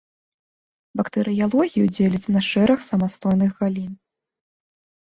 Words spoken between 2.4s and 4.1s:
шэраг самастойных галін.